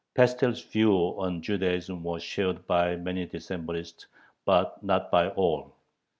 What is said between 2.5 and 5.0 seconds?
by many Decembrists, but